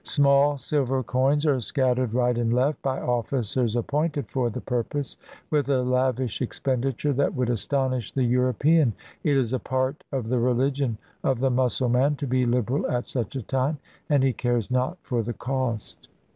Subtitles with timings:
[0.03, 5.15] Small silver coins are scattered right and left by ofhcers appointed for the purpose,
[5.51, 8.93] with a lavish expenditure that would astonish the European.
[9.23, 13.05] It is a part of the religion of the Mussul man to be Uberal at
[13.05, 13.77] such a time,
[14.09, 16.07] and he cares not for the cost.